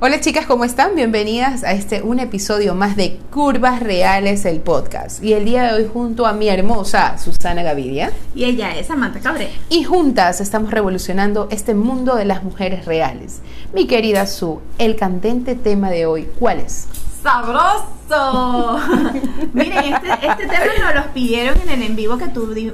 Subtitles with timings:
[0.00, 0.94] Hola chicas, ¿cómo están?
[0.94, 5.24] Bienvenidas a este un episodio más de Curvas Reales, el podcast.
[5.24, 8.12] Y el día de hoy junto a mi hermosa Susana Gaviria.
[8.32, 9.50] Y ella es Samantha Cabrera.
[9.70, 13.40] Y juntas estamos revolucionando este mundo de las mujeres reales.
[13.74, 16.86] Mi querida Su, el candente tema de hoy, ¿cuál es?
[17.20, 18.78] ¡Sabroso!
[19.52, 22.26] Miren, este, este tema nos los pidieron en el en vivo que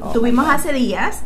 [0.02, 1.20] Oh, tuvimos hace días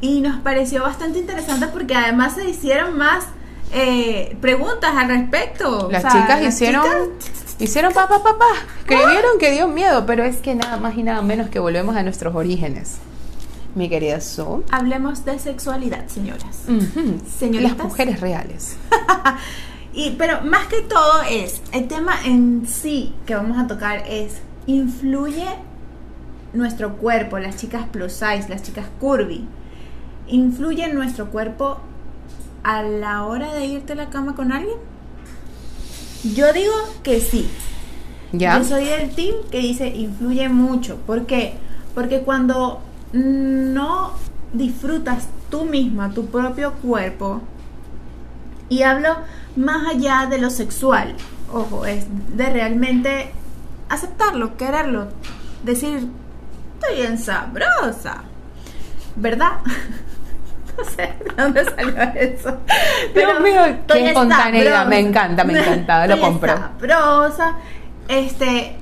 [0.00, 3.26] y nos pareció bastante interesante porque además se hicieron más
[3.74, 5.88] eh, preguntas al respecto.
[5.90, 6.84] Las O sea, chicas las hicieron...
[7.18, 8.46] chicas- Hicieron papá, papá,
[8.80, 12.02] escribieron que dio miedo, pero es que nada más y nada menos que volvemos a
[12.02, 12.96] nuestros orígenes.
[13.76, 14.64] Mi querida Su.
[14.72, 16.62] Hablemos de sexualidad, señoras.
[17.38, 17.76] Señoritas.
[17.76, 18.76] Las mujeres reales.
[19.96, 24.38] Y, pero más que todo es, el tema en sí que vamos a tocar es,
[24.66, 25.46] influye
[26.52, 29.46] nuestro cuerpo, las chicas plus size, las chicas curvy,
[30.26, 31.78] influye nuestro cuerpo
[32.64, 34.78] a la hora de irte a la cama con alguien?
[36.34, 37.48] Yo digo que sí.
[38.32, 38.58] ¿Ya?
[38.58, 40.96] Yo soy del team que dice influye mucho.
[41.06, 41.54] ¿Por qué?
[41.94, 42.80] Porque cuando
[43.12, 44.12] no
[44.52, 47.42] disfrutas tú misma tu propio cuerpo,
[48.68, 49.16] y hablo
[49.56, 51.14] más allá de lo sexual,
[51.52, 53.30] ojo, es de realmente
[53.88, 55.08] aceptarlo, quererlo,
[55.62, 56.08] decir,
[56.74, 58.24] estoy bien sabrosa,
[59.16, 59.58] ¿verdad?
[60.78, 62.58] No sé de dónde salió eso.
[63.14, 66.52] Dios mío, qué espontaneidad, me encanta, me encanta, lo compro.
[66.52, 67.56] sabrosa.
[68.08, 68.76] Este,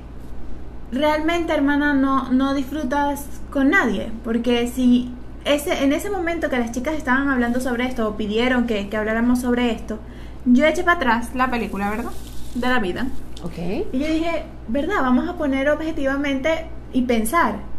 [0.91, 4.11] realmente, hermana, no, no disfrutas con nadie.
[4.25, 5.13] Porque si
[5.45, 8.97] ese, en ese momento que las chicas estaban hablando sobre esto o pidieron que, que
[8.97, 9.99] habláramos sobre esto,
[10.45, 12.13] yo eché para atrás la película, ¿verdad?
[12.55, 13.07] De la vida.
[13.43, 13.59] Ok.
[13.93, 14.97] Y yo dije, ¿verdad?
[15.03, 17.72] Vamos a poner objetivamente y pensar.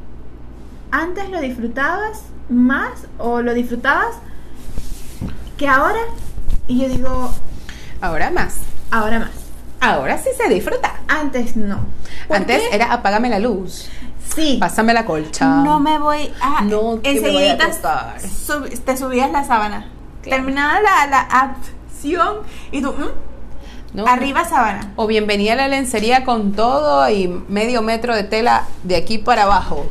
[0.96, 4.14] ¿Antes lo disfrutabas más o lo disfrutabas
[5.58, 6.00] que ahora?
[6.68, 7.32] Y yo digo,
[8.00, 8.58] Ahora más.
[8.92, 9.32] ahora más.
[9.82, 11.00] Ahora sí se disfruta.
[11.08, 11.80] Antes no.
[12.28, 12.76] ¿Por Antes qué?
[12.76, 13.88] era apágame la luz,
[14.36, 14.58] Sí.
[14.60, 15.46] pásame la colcha.
[15.64, 16.62] No me voy a.
[16.62, 19.88] No me vaya a sub- te subías la sábana.
[20.22, 20.44] Claro.
[20.44, 22.38] Terminaba la, la acción
[22.72, 23.96] y tú, ¿mm?
[23.96, 24.06] No.
[24.08, 24.92] arriba sábana.
[24.96, 29.44] O bienvenida a la lencería con todo y medio metro de tela de aquí para
[29.44, 29.86] abajo.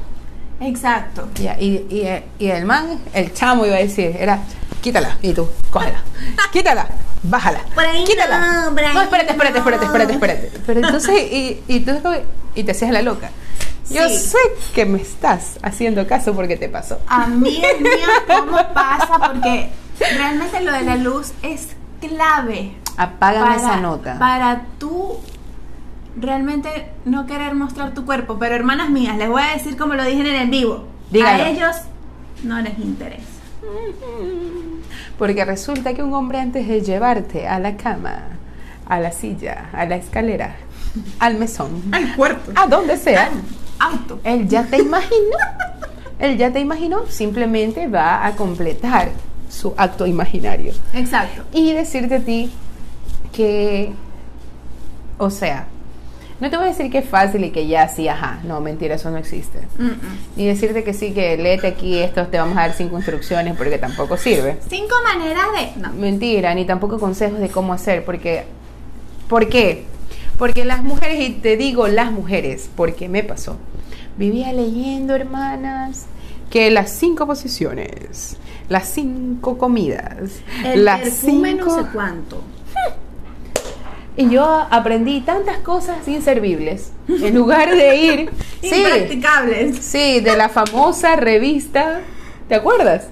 [0.63, 1.29] Exacto.
[1.59, 4.39] Y, y, y el man, el chamo iba a decir, era,
[4.81, 6.03] quítala, y tú, cógela,
[6.53, 6.87] quítala,
[7.23, 8.39] bájala, Por ahí quítala.
[8.65, 10.53] no, por ahí no, espérate, espérate, espérate, espérate, espérate.
[10.67, 11.93] Pero entonces, y, y tú
[12.55, 13.31] y te hacías la loca.
[13.91, 14.17] Yo Sí.
[14.19, 14.39] sé
[14.75, 16.99] que me estás haciendo caso porque te pasó.
[17.09, 17.91] A mí es mío
[18.27, 19.71] cómo pasa porque
[20.17, 21.69] realmente lo de la luz es
[22.01, 22.75] clave.
[22.97, 24.19] Apágame esa nota.
[24.19, 25.19] Para tú
[26.21, 28.37] realmente no querer mostrar tu cuerpo.
[28.39, 30.85] Pero hermanas mías, les voy a decir como lo dije en el vivo.
[31.11, 31.45] Dígalo.
[31.45, 31.77] A ellos
[32.43, 33.23] no les interesa.
[35.19, 38.23] Porque resulta que un hombre antes de llevarte a la cama,
[38.87, 40.57] a la silla, a la escalera,
[41.19, 42.53] al mesón, Al cuarto.
[42.57, 43.31] a donde sea,
[43.79, 44.21] Auto.
[44.25, 45.37] Él ya te imaginó.
[46.19, 47.07] Él ya te imaginó.
[47.09, 49.11] Simplemente va a completar
[49.49, 50.73] su acto imaginario.
[50.93, 51.43] Exacto.
[51.53, 52.51] Y decirte a ti
[53.33, 53.93] que,
[55.19, 55.67] o sea,
[56.43, 58.41] no te voy a decir que es fácil y que ya sí, ajá.
[58.43, 59.61] No, mentira, eso no existe.
[59.79, 60.19] Mm, mm.
[60.35, 63.79] Ni decirte que sí, que léete aquí esto, te vamos a dar cinco instrucciones porque
[63.79, 64.59] tampoco sirve.
[64.69, 65.81] Cinco maneras de.
[65.81, 65.93] No.
[65.93, 68.43] Mentira, ni tampoco consejos de cómo hacer, porque
[69.29, 69.85] ¿por qué?
[70.37, 73.57] Porque las mujeres, y te digo las mujeres, porque me pasó.
[74.19, 76.07] Vivía leyendo, hermanas,
[76.51, 78.37] que las cinco posiciones,
[78.69, 81.67] las cinco comidas, El las perfume cinco...
[81.67, 82.43] no sé cuánto.
[84.17, 86.93] Y yo aprendí tantas cosas inservibles.
[87.09, 88.31] En lugar de ir...
[88.61, 89.79] sí, Impracticables.
[89.79, 92.01] Sí, de la famosa revista,
[92.49, 93.07] ¿te acuerdas?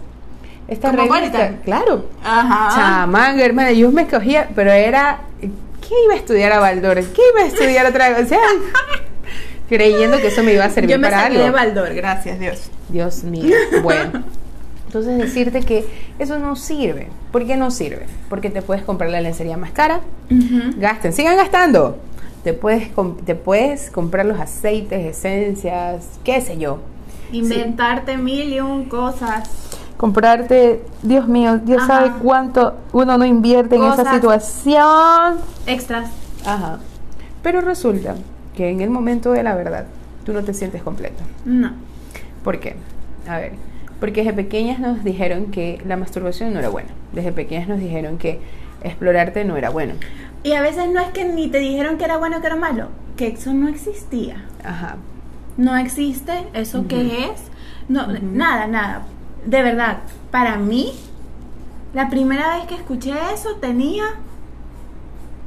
[0.69, 2.06] Esta revista, claro.
[2.22, 2.77] Ajá.
[2.77, 6.97] Chamán, hermana, yo me escogía, pero era, ¿qué iba a estudiar a Baldor?
[6.97, 8.27] ¿Qué iba a estudiar otra vez?
[8.27, 8.38] O sea,
[9.69, 11.43] creyendo que eso me iba a servir Yo me para algo.
[11.43, 12.70] de Baldor, gracias Dios.
[12.88, 14.23] Dios mío, bueno.
[14.90, 15.87] Entonces decirte que
[16.19, 17.06] eso no sirve.
[17.31, 18.06] ¿Por qué no sirve?
[18.28, 20.00] Porque te puedes comprar la lencería más cara,
[20.78, 21.96] gasten, sigan gastando.
[22.42, 22.90] Te puedes,
[23.25, 26.81] te puedes comprar los aceites, esencias, qué sé yo.
[27.31, 29.48] Inventarte mil y un cosas.
[29.96, 31.87] Comprarte, Dios mío, Dios Ajá.
[32.06, 34.14] sabe cuánto uno no invierte en esa Cosas.
[34.16, 35.37] situación.
[35.69, 36.10] Extras.
[36.44, 36.81] Ajá.
[37.44, 38.16] Pero resulta
[38.56, 39.84] que en el momento de la verdad,
[40.25, 41.22] tú no te sientes completo.
[41.44, 41.70] No.
[42.42, 42.75] ¿Por qué?
[43.28, 43.52] A ver,
[44.00, 46.88] porque desde pequeñas nos dijeron que la masturbación no era buena.
[47.12, 48.41] Desde pequeñas nos dijeron que
[48.82, 49.94] explorarte no era bueno.
[50.43, 52.56] Y a veces no es que ni te dijeron que era bueno o que era
[52.56, 54.44] malo, que eso no existía.
[54.64, 54.97] Ajá.
[55.56, 57.43] No existe eso que es.
[57.88, 59.02] No, nada, nada.
[59.44, 59.99] De verdad,
[60.31, 60.93] para mí,
[61.93, 64.05] la primera vez que escuché eso tenía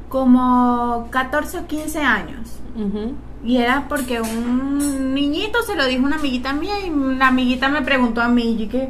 [0.08, 2.60] como 14 o 15 años.
[2.76, 3.14] Ujú.
[3.44, 7.68] Y era porque un niñito se lo dijo a una amiguita mía y la amiguita
[7.68, 8.88] me preguntó a mí, ¿y qué?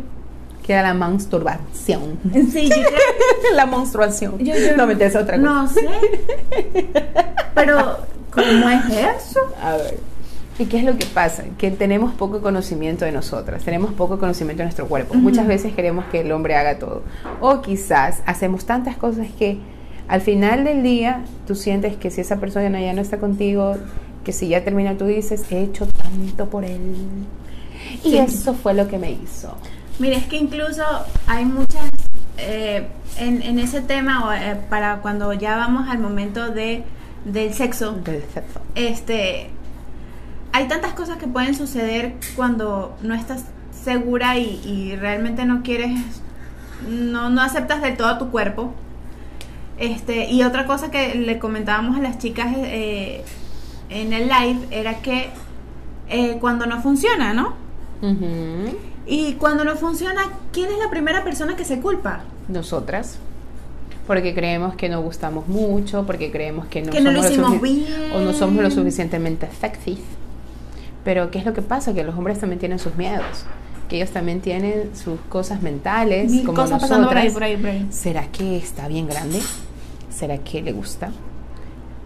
[0.63, 2.19] Que era la menstruación.
[2.51, 2.71] Sí,
[3.55, 4.39] la menstruación.
[4.39, 5.39] Yo- yo- no, me es otra cosa.
[5.39, 5.81] No sé.
[7.55, 7.99] Pero,
[8.31, 8.85] ¿cómo es
[9.27, 9.41] eso?
[9.63, 9.99] A ver.
[10.59, 11.43] ¿Y qué es lo que pasa?
[11.59, 15.15] Que tenemos poco conocimiento de nosotras, tenemos poco conocimiento de nuestro cuerpo.
[15.15, 17.03] Muchas veces queremos que el hombre haga todo.
[17.41, 19.59] O quizás hacemos tantas cosas que
[20.07, 23.77] al final del día tú sientes que si esa persona ya no está contigo,
[24.25, 26.81] que si ya termina tú dices, he hecho tanto por él.
[28.03, 28.19] Y Sí.
[28.19, 29.57] eso fue lo que me hizo.
[29.99, 30.83] Mire, es que incluso
[31.27, 31.89] hay muchas,
[32.39, 32.89] eh,
[33.19, 36.83] en, en ese tema, eh, para cuando ya vamos al momento de,
[37.25, 38.61] del sexo, Perfecto.
[38.75, 39.51] este,
[40.53, 43.45] hay tantas cosas que pueden suceder cuando no estás
[43.85, 45.93] segura y, y realmente no quieres,
[46.89, 48.73] no, no aceptas del todo tu cuerpo.
[49.79, 53.25] Este, y otra cosa que le comentábamos a las chicas eh,
[53.91, 55.31] en el live era que
[56.09, 57.55] eh, cuando no funciona, ¿no?
[59.07, 60.23] Y cuando no funciona,
[60.53, 62.21] ¿quién es la primera persona que se culpa?
[62.49, 63.19] Nosotras.
[64.07, 67.61] Porque creemos que no gustamos mucho, porque creemos que no, Que no lo somos hicimos
[67.63, 68.13] bien.
[68.15, 69.99] O no somos lo suficientemente sexy.
[71.05, 71.95] Pero ¿qué es lo que pasa?
[71.95, 73.45] Que los hombres también tienen sus miedos.
[73.89, 77.33] Que ellos también tienen sus cosas mentales, Mil como cosas pasando por ahí, nosotras.
[77.33, 77.87] por ahí, por ahí.
[77.91, 79.41] ¿Será que está bien grande?
[80.11, 81.11] ¿Será que le gusta?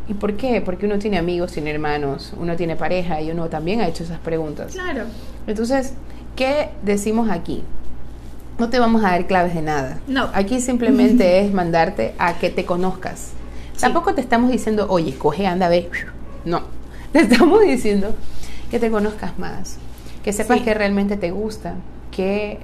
[0.08, 0.60] ¿Y por qué?
[0.62, 4.19] Porque uno tiene amigos, tiene hermanos, uno tiene pareja y uno también ha hecho esas
[4.19, 4.72] preguntas.
[4.72, 5.05] Claro.
[5.46, 5.93] Entonces,
[6.34, 7.62] ¿qué decimos aquí?
[8.58, 10.00] No te vamos a dar claves de nada.
[10.08, 10.31] No.
[10.34, 13.32] Aquí simplemente es mandarte a que te conozcas.
[13.75, 13.81] Sí.
[13.82, 15.88] Tampoco te estamos diciendo, oye, coge, anda, ve.
[16.44, 16.62] No.
[17.12, 18.14] Te estamos diciendo
[18.70, 19.76] que te conozcas más.
[20.22, 20.64] Que sepas Sí.
[20.64, 21.75] que realmente te gusta.
[22.10, 22.58] Que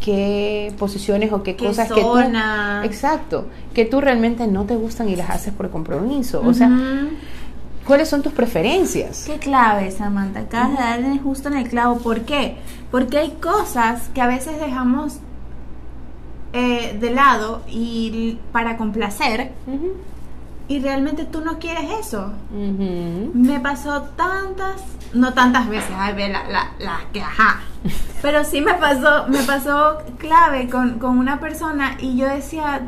[0.00, 2.80] qué posiciones o qué, Qué cosas zona.
[2.82, 6.54] que tú exacto que tú realmente no te gustan y las haces por compromiso o
[6.54, 6.70] sea
[7.86, 10.40] cuáles son tus preferencias Qué clave, Samantha.
[10.40, 11.96] Acabas de darle justo en el clavo.
[11.98, 12.56] ¿Por qué?
[12.90, 15.20] Porque hay cosas que a veces dejamos
[16.52, 19.92] eh, de lado y para complacer Ujú.
[20.68, 22.32] Y realmente tú no quieres eso.
[22.52, 24.82] Me pasó tantas,
[25.14, 27.60] no tantas veces, ay, ve la, la, la que ajá.
[28.22, 32.82] Pero sí me pasó, me pasó clave con, con una persona y yo decía,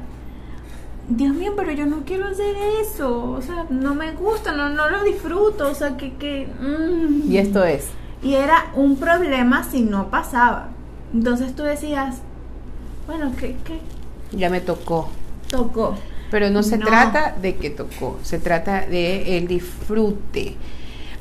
[1.08, 3.32] Dios mío, pero yo no quiero hacer eso.
[3.32, 5.68] O sea, no me gusta, no, no lo disfruto.
[5.68, 6.14] O sea, que...
[6.14, 7.30] que mm.
[7.30, 7.88] y esto es
[8.22, 10.68] Y era un problema si no pasaba.
[11.12, 12.18] Entonces tú decías,
[13.06, 13.80] bueno, ¿qué, qué
[14.32, 15.08] ya me tocó
[15.50, 15.96] tocó?
[16.30, 16.86] Pero no se No.
[16.86, 20.54] trata de que tocó, se trata de el disfrute.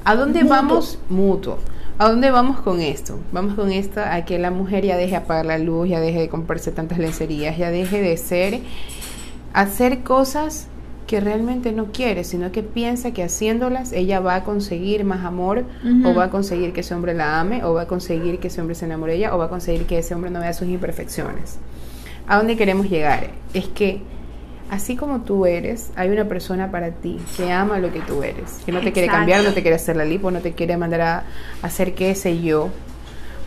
[0.05, 0.55] ¿A dónde Mutuo.
[0.55, 0.99] vamos?
[1.09, 1.57] Mutuo.
[1.97, 3.19] ¿A dónde vamos con esto?
[3.33, 6.19] Vamos con esto a que la mujer ya deje de apagar la luz, ya deje
[6.19, 8.61] de comprarse tantas lencerías, ya deje de ser,
[9.53, 10.67] hacer cosas
[11.07, 15.65] que realmente no quiere, sino que piensa que haciéndolas ella va a conseguir más amor,
[16.05, 18.61] o va a conseguir que ese hombre la ame, o va a conseguir que ese
[18.61, 20.67] hombre se enamore de ella, o va a conseguir que ese hombre no vea sus
[20.67, 21.57] imperfecciones.
[22.27, 23.31] ¿A dónde queremos llegar?
[23.55, 24.01] Es que
[24.69, 28.59] así como tú eres, hay una persona para ti que ama lo que tú eres,
[28.65, 31.01] que no te quiere cambiar, no te quiere hacer la lipo, no te quiere mandar
[31.01, 31.23] a,
[31.61, 32.69] hacer qué sé yo,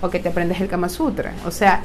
[0.00, 1.32] o que te aprendes el Kama Sutra.
[1.46, 1.82] O sea,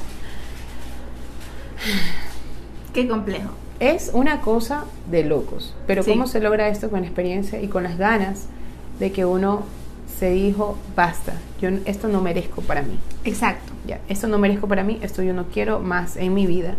[2.93, 3.49] Qué complejo.
[3.79, 5.75] es una cosa de locos.
[5.85, 6.11] Pero Sí.
[6.11, 8.47] ¿cómo se logra esto con experiencia y con las ganas
[8.99, 9.63] de que uno
[10.19, 12.97] se dijo, basta, yo esto no merezco para mí?
[13.23, 13.71] Exacto.
[13.85, 16.73] Ya, esto no merezco para mí, esto yo no quiero más en mi vida.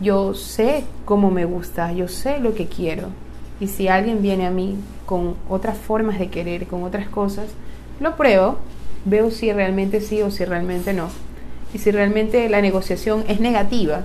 [0.00, 3.08] Yo sé cómo me gusta, yo sé lo que quiero.
[3.60, 7.46] Y si alguien viene a mí con otras formas de querer, con otras cosas,
[8.00, 8.56] lo pruebo,
[9.04, 11.08] veo si realmente sí o si realmente no.
[11.74, 14.02] Y si realmente la negociación es negativa,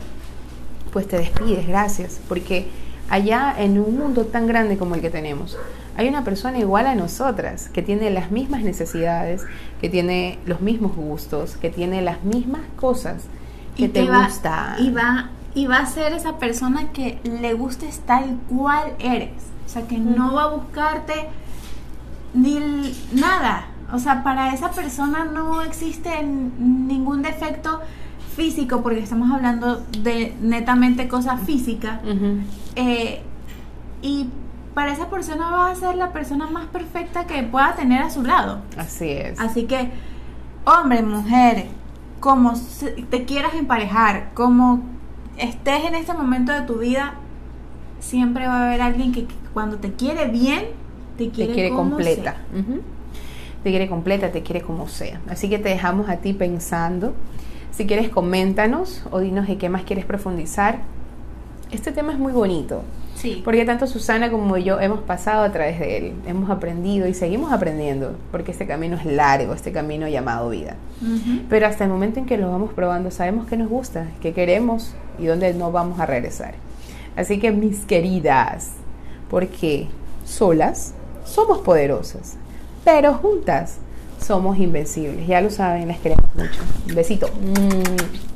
[0.92, 2.20] pues te despides, gracias.
[2.28, 2.68] Porque
[3.10, 5.58] allá en un mundo tan grande como el que tenemos,
[5.98, 9.44] hay una persona igual a nosotras, que tiene las mismas necesidades,
[9.80, 13.24] que tiene los mismos gustos, que tiene las mismas cosas
[13.78, 14.76] que te va- gustan.
[14.84, 19.32] Y va, y va a ser esa persona que le gustes tal cual eres.
[19.66, 21.14] O sea, que no va a buscarte
[22.34, 22.60] ni
[23.14, 23.68] nada.
[23.92, 27.80] O sea, para esa persona no existe ningún defecto
[28.36, 32.00] físico, porque estamos hablando de netamente cosas físicas.
[32.76, 33.24] Eh,
[34.02, 34.30] y
[34.74, 38.24] para esa persona va a ser la persona más perfecta que pueda tener a su
[38.24, 38.60] lado.
[38.78, 39.40] Así es.
[39.40, 39.90] Así que,
[40.66, 41.68] hombre, mujer,
[42.20, 42.54] como
[43.10, 44.95] te quieras emparejar, como
[45.38, 47.16] estés en este momento de tu vida,
[48.00, 50.66] siempre va a haber alguien que, que cuando te quiere bien,
[51.18, 52.36] te te quiere, quiere como completa.
[52.54, 52.64] sea.
[53.64, 55.22] Te quiere completa, te quiere como sea.
[55.28, 57.14] Así que te dejamos a ti pensando.
[57.72, 60.80] Si quieres, coméntanos o dinos de qué más quieres profundizar.
[61.72, 62.84] Este tema es muy bonito.
[63.26, 63.42] Sí.
[63.44, 67.52] Porque tanto Susana como yo hemos pasado a través de él, hemos aprendido y seguimos
[67.52, 70.76] aprendiendo, porque este camino es largo, este camino llamado vida.
[71.50, 74.94] Pero hasta el momento en que lo vamos probando, sabemos que nos gusta, que queremos
[75.18, 76.54] y dónde no vamos a regresar.
[77.16, 78.74] Así que mis queridas,
[79.30, 79.88] porque
[80.24, 82.38] solas somos poderosas,
[82.84, 83.80] pero juntas
[84.22, 85.26] somos invencibles.
[85.26, 86.62] Ya lo saben, les queremos mucho.
[86.88, 87.28] Un besito.
[87.28, 88.35] Mm.